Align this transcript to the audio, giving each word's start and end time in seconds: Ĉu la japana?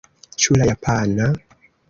Ĉu 0.45 0.57
la 0.61 0.67
japana? 0.69 1.29